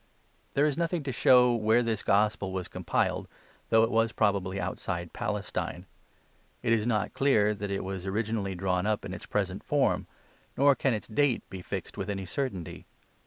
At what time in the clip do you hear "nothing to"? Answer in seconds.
0.79-1.11